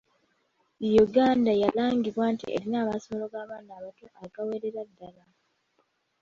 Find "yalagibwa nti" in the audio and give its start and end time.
1.63-2.45